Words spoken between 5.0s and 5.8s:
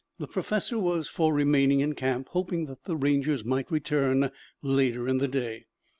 in the day.